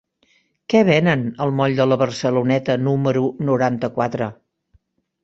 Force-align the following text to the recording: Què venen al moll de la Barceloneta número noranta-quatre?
Què 0.73 0.79
venen 0.87 1.25
al 1.45 1.53
moll 1.59 1.75
de 1.79 1.87
la 1.89 1.97
Barceloneta 2.03 2.79
número 2.87 3.23
noranta-quatre? 3.51 4.31